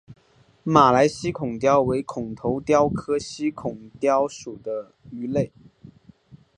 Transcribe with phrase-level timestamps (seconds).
[0.63, 5.51] 马来犀孔鲷为孔头鲷科犀孔鲷属的鱼类。